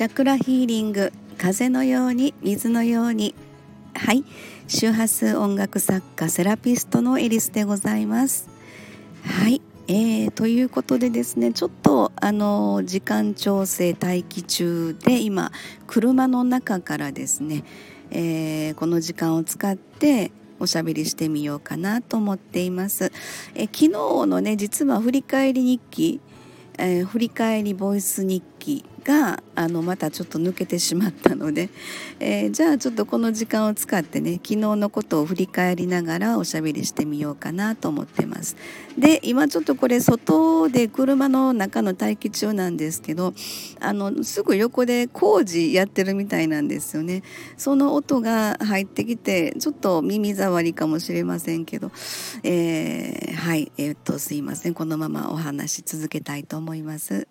[0.00, 3.34] チャクラヒーリング風のように水のように
[3.94, 4.24] はい
[4.66, 8.48] 周波数音楽作家セラピストのエリスでございます
[9.22, 15.52] はいえー、ということでですねちょっとあの時間調整待機中で今
[15.86, 17.62] 車の中からですね、
[18.10, 23.12] えー、この時間を使っておしゃべりしてみようかなと思っています。
[23.54, 23.88] え昨日
[24.26, 26.20] のね実は振り返り日記、
[26.80, 31.70] えー、振り返りボイス日記があのまたちょっと抜けてしまったので、
[32.20, 38.56] えー、じゃあちょっとこの時間を使ってね昨日のことを振り返りながらおしゃべりしてみようかなと思ってます。
[38.98, 43.34] で今ちょっとこれ外で車の中の待機中なんですけど
[43.80, 47.22] あのすぐ横で工事やってるみたいなんですよね。
[47.56, 51.90] その音が入ってきてちょっと耳障りかもしれませんけど、
[52.42, 53.72] えー、はい。
[53.78, 54.74] えー、っとすいません。
[54.74, 57.26] このままお話し続けたいと思います。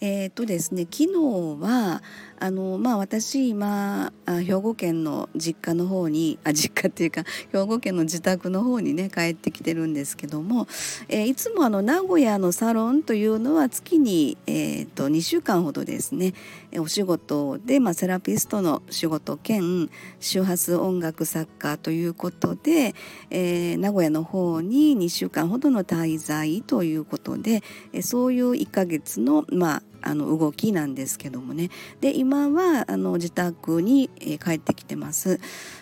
[0.00, 1.12] えーとですね、昨日
[1.60, 2.02] は
[2.44, 10.66] あの、まあ、私今兵庫県の実家の方にあ実家っていうか兵庫県の自宅の方にね帰ってきてるんですけども、
[11.08, 16.34] えー、いつもあの名古屋のサロンというのは月に、えーと、2週間ほどですね
[16.78, 19.88] お仕事で、まあ、セラピストの仕事兼
[20.20, 22.94] 周波数音楽作家ということで、
[23.30, 27.62] えー、名古屋の方に2週間ほどの滞在ということで、
[27.94, 31.70] えそういう1ヶ月のまああの動きなんですけどもね。
[32.00, 35.40] で今はあの自宅に、え帰ってきてます。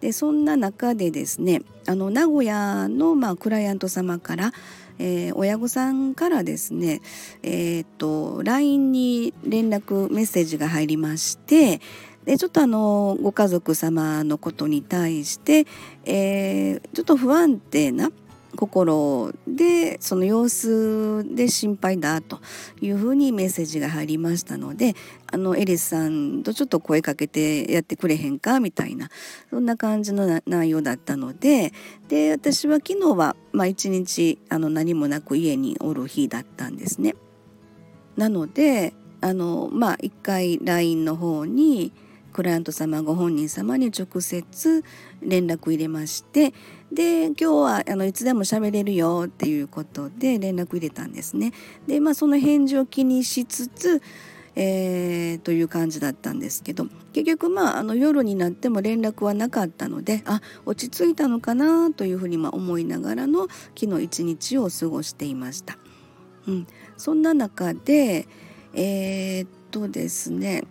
[0.00, 4.52] でそんな中でですねあの名古屋の、まあ、クライアント様から
[4.98, 7.00] えー、親御さんからですね、
[7.42, 11.80] えー、っと LINE に連絡メッセージが入りまして
[12.24, 15.66] でちょっとあのご家族様のことに対して、
[16.04, 18.10] えー、ちょっと不安定な
[18.54, 22.40] 心でその様子で心配だと
[22.80, 24.94] いうふうにメッセージが入りましたので
[25.30, 29.08] あのエリスさんとちょっと声かけてやってくれへんかみたいな
[29.50, 31.72] そんな感じの内容だったので
[32.08, 37.14] で私は昨日は、まあ、一日あの何もなく家におる日だったんですね。
[38.16, 41.92] なのであのまあ一回 LINE の方に
[42.34, 44.84] クライアント様ご本人様に直接
[45.22, 46.52] 連絡入れまして
[46.92, 51.52] で今日はあのいつでも喋れるよっていうことで連絡入れたんですね。
[51.86, 54.02] でまあその返事を気にしつつ
[54.56, 65.76] えー、という感じだったんですけど結局まああの夜になっても連絡はなかったのであ落ち着いたのかなというふうにま思いながらの昨日一日を過ごしていました。
[66.46, 68.28] うん、そんな中で
[68.74, 70.64] えー、っとですね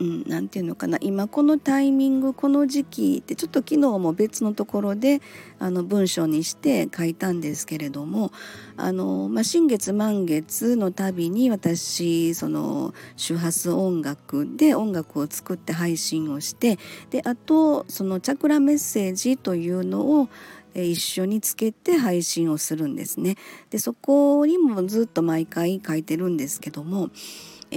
[0.00, 5.20] うん、ていうのかな今このタイミングこの時期ってちょっと昨日も別のところで
[5.58, 8.32] あの文章にして書いたんですけれども
[8.76, 16.78] あの、まあ、新月満月のたびに私その周波数音楽で音楽を作って配信をして
[17.10, 20.28] であとそのチャクラメッセージというのを
[20.74, 23.36] 一緒につけて配信をするんですね。
[23.70, 27.10] でそこにもずっと毎回書いてるんですけども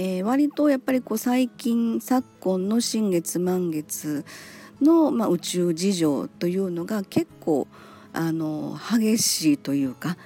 [0.00, 4.24] えー、割とやっぱりこう最近昨今の新月満月
[4.80, 7.66] の、まあ、宇宙事情というのが結構
[8.12, 10.16] あの激しいというか、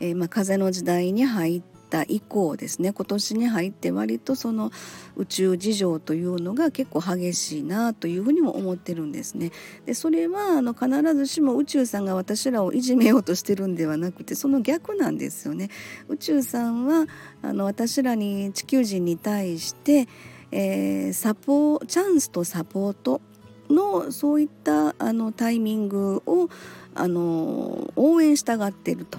[0.00, 4.72] えー、まあ、風の時代に入ってた以降ですね今年に入って割とその
[5.16, 9.50] 宇宙事情というのが結構激しいなというふうにも思ってるんですね。
[9.84, 15.68] でそれはあの必ずしも宇宙さんが私らをいじめようとしてるんではなくてその逆なんですよね。
[16.08, 17.06] 宇宙さんは
[17.42, 20.08] あの私らに地球人に対して、
[20.50, 23.20] えー、サポチャンスとサポート
[23.68, 26.48] のそういったあのタイミングを
[26.94, 29.18] あの応援したがってると。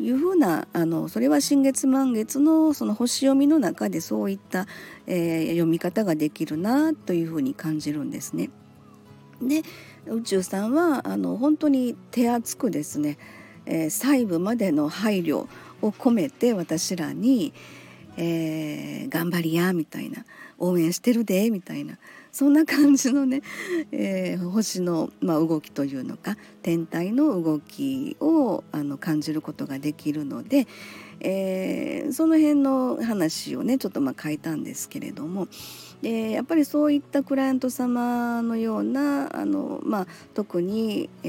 [0.00, 4.66] いうふうなあのそれは新月満月のその星読みの中でそういった、
[5.06, 8.50] えー、読み方ができるなというふうに感じるんですね。
[9.40, 9.62] で
[10.06, 13.18] 宇宙さんはあの本当に手厚くですね、
[13.66, 15.46] えー、細部までの配慮
[15.82, 17.52] を込めて私らに、
[18.16, 20.24] えー、頑張りやみたいな
[20.58, 21.98] 応援してるでみたいな
[22.34, 23.42] そんな感じのね、
[23.92, 30.66] えー、星の、まあ、動きというのか天体の動きをあの感じることができるので、
[31.20, 35.46] えー、その辺の話をねちょっとまあ書いたんですけれども。
[36.02, 41.28] でやっぱりそういったクライアント様のようなあの、まあ、特に、え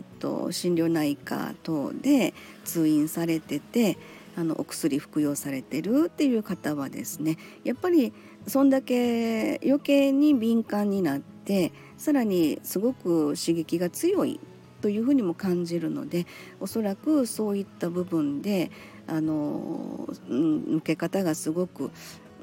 [0.00, 2.34] ー、っと心療内科等で
[2.64, 3.96] 通院されてて
[4.34, 8.12] あのお薬服用されてるっていう方はですねやっぱり
[8.48, 14.40] そんだけ余計に敏感になってさらにすごく刺激が強い
[14.80, 16.26] というふうにも感じるので
[16.60, 18.70] おそらくそういった部分で
[19.06, 21.90] あの抜け方がすごく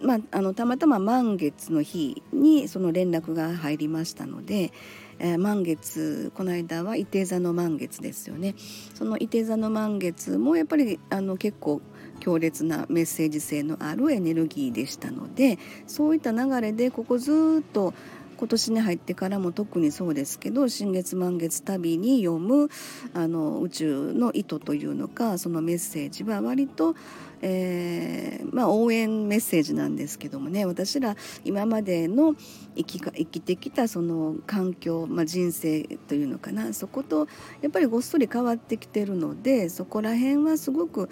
[0.01, 4.73] まあ、あのたまたま満月の日にその連絡が入りましたので、
[5.19, 8.55] えー、満月この間は伊手座の満月ですよね。
[8.93, 11.81] その伊手座の満月もやっぱりあの結構
[12.25, 17.93] 強烈なメッセージ性のあるエネルギーでしたのでそういった流れでここずっと
[18.35, 22.69] 今年に入ってからも特にそうですけど新月満月旅に読む
[23.13, 26.95] あの宇宙の意図というのかそのメッセージは割と、
[27.41, 32.35] えー、まあ、応援メッセージなんですけどもね私ら今までの
[32.75, 37.27] 生きか生きてきたその環境、まあ、人生というのかなそこと
[37.61, 41.09] やっぱりごっそり変わってきてるのでそこら辺はすごく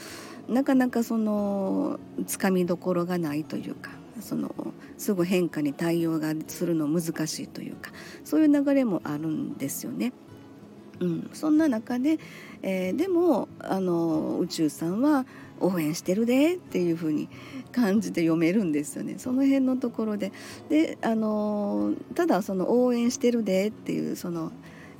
[0.47, 4.53] なかなかそのつかみどころがないというかその
[4.97, 7.91] すぐ変化に対応がするの難しいというか
[8.23, 10.13] そういう流れもあるんですよね。
[10.99, 12.19] うん、そんな中で、
[12.61, 15.25] えー、でもあの宇宙さんは
[15.59, 17.29] 応援してるでっていう風に
[17.71, 19.15] 感じて読めるんですよね。
[19.17, 20.31] その辺のところで。
[20.69, 24.51] であのただその応援してるでっていうその、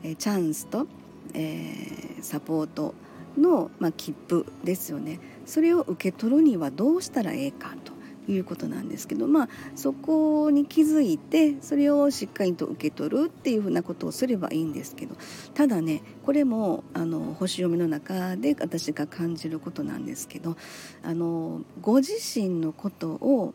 [0.03, 0.87] えー、チャンスと、
[1.33, 2.95] えー、サポート
[3.37, 5.19] の、まあ、切符ですよね。
[5.45, 7.92] それを受け取るにはどうしたらええかと。
[8.27, 15.15] いうことなんですけどまあそこに気づいてそれをしっかりと受け取るっていうふうなことをすればいいんですけど
[15.53, 20.55] ただねこれもあの星読みの中で私が感じることなんですけど
[21.03, 23.53] あのご自身のことを、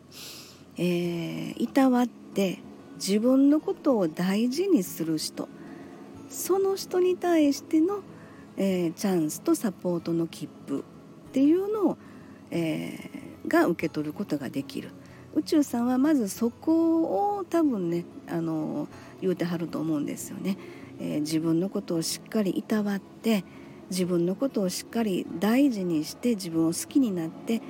[0.77, 2.59] えー、いたわって
[2.95, 5.47] 自分のことを大事にする人
[6.29, 8.01] その人に対しての、
[8.57, 11.97] えー、チャンスとサポートの切符っていうのを、
[12.51, 14.89] えーが受け取ることができる。
[15.35, 18.87] 宇宙さんはまずそこを多分ねあの
[19.21, 20.57] 言うてはると思うんですよね、
[20.99, 23.43] えー、自分のことをしっかりいたわって
[23.89, 27.61] 自分のことをしっかり大事にして自分を好きになって、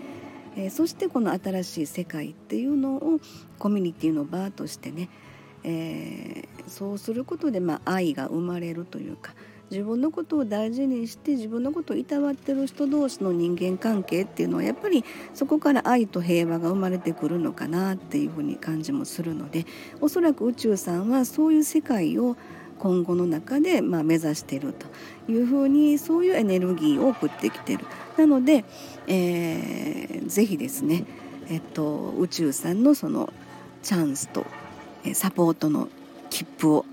[0.55, 3.19] えー、そしてこの新しい世界っていうのを
[3.57, 5.09] コミュニティの場としてね、
[5.63, 9.33] えー、そうすることで、まあ、愛が生まれるというか
[9.71, 19.65] 自分のことを大事にして自分のことをいたわってる人同士の人間関係っていうのはやっぱりそこから愛と平和が生まれてくるのかなっていうふうに感じもするので
[20.01, 22.35] おそらく宇宙さんはそういう世界を
[22.79, 24.87] 今後の中でまあ目指していると
[25.31, 27.85] いうふうにそういうエネルギーを送ってきてる。
[28.17, 28.65] なので、
[29.07, 31.05] えー、ぜひですね、
[31.49, 33.31] えっと、宇宙さんのその
[33.83, 34.45] チャンスと
[35.13, 35.89] サポートの
[36.29, 36.85] 切符を、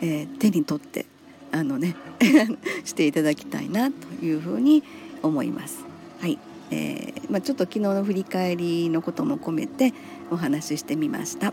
[0.00, 1.06] えー、手に取って
[1.50, 1.94] あのね
[2.84, 4.82] していただきたいなというふうに
[5.22, 5.84] 思います。
[6.20, 6.38] はい
[6.70, 9.92] えーまあ、ちょっと昨日の振り返りのことも込めて
[10.30, 11.52] お話ししてみました。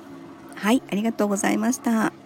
[0.56, 2.19] はいありがとうございました。